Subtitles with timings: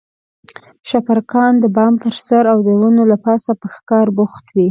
[0.89, 4.59] شپرکان د بام پر سر او د ونو له پاسه په ښکار بوخت وي.